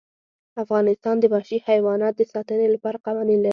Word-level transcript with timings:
افغانستان 0.63 1.15
د 1.19 1.23
وحشي 1.33 1.57
حیوانات 1.67 2.13
د 2.17 2.21
ساتنې 2.33 2.67
لپاره 2.75 3.03
قوانین 3.05 3.39
لري. 3.41 3.49